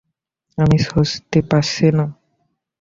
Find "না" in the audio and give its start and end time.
1.97-2.05